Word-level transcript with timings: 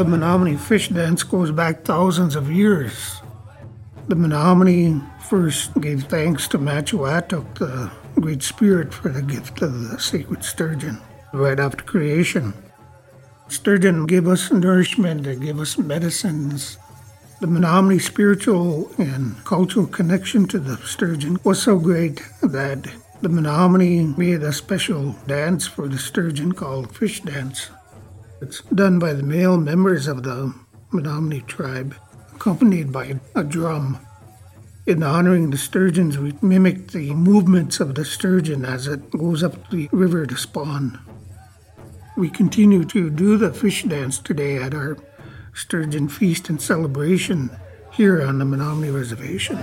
The 0.00 0.06
Menominee 0.06 0.56
fish 0.56 0.88
dance 0.88 1.22
goes 1.22 1.50
back 1.50 1.82
thousands 1.82 2.34
of 2.34 2.50
years. 2.50 3.20
The 4.08 4.14
Menominee 4.14 4.98
first 5.28 5.78
gave 5.78 6.04
thanks 6.04 6.48
to 6.48 6.58
Matchuatuk, 6.58 7.58
the 7.58 7.90
Great 8.18 8.42
Spirit, 8.42 8.94
for 8.94 9.10
the 9.10 9.20
gift 9.20 9.60
of 9.60 9.90
the 9.90 10.00
sacred 10.00 10.42
sturgeon 10.42 11.02
right 11.34 11.60
after 11.60 11.84
creation. 11.84 12.54
Sturgeon 13.48 14.06
gave 14.06 14.26
us 14.26 14.50
nourishment, 14.50 15.24
they 15.24 15.36
gave 15.36 15.60
us 15.60 15.76
medicines. 15.76 16.78
The 17.42 17.46
Menominee 17.46 17.98
spiritual 17.98 18.90
and 18.96 19.44
cultural 19.44 19.86
connection 19.86 20.48
to 20.48 20.58
the 20.58 20.78
sturgeon 20.78 21.38
was 21.44 21.62
so 21.62 21.78
great 21.78 22.22
that 22.42 22.90
the 23.20 23.28
Menominee 23.28 24.14
made 24.16 24.42
a 24.44 24.54
special 24.54 25.14
dance 25.26 25.66
for 25.66 25.88
the 25.88 25.98
sturgeon 25.98 26.52
called 26.52 26.96
Fish 26.96 27.20
Dance. 27.20 27.68
It's 28.42 28.62
done 28.62 28.98
by 28.98 29.12
the 29.12 29.22
male 29.22 29.58
members 29.58 30.06
of 30.06 30.22
the 30.22 30.54
Menominee 30.92 31.42
tribe, 31.42 31.94
accompanied 32.34 32.90
by 32.90 33.20
a 33.34 33.44
drum. 33.44 33.98
In 34.86 35.02
honoring 35.02 35.50
the 35.50 35.58
sturgeons, 35.58 36.16
we 36.16 36.32
mimic 36.40 36.88
the 36.88 37.12
movements 37.12 37.80
of 37.80 37.94
the 37.94 38.04
sturgeon 38.04 38.64
as 38.64 38.86
it 38.86 39.10
goes 39.10 39.42
up 39.42 39.68
the 39.68 39.90
river 39.92 40.24
to 40.24 40.36
spawn. 40.38 40.98
We 42.16 42.30
continue 42.30 42.84
to 42.86 43.10
do 43.10 43.36
the 43.36 43.52
fish 43.52 43.84
dance 43.84 44.18
today 44.18 44.56
at 44.56 44.72
our 44.72 44.96
sturgeon 45.52 46.08
feast 46.08 46.48
and 46.48 46.62
celebration 46.62 47.50
here 47.92 48.22
on 48.22 48.38
the 48.38 48.46
Menominee 48.46 48.90
Reservation. 48.90 49.58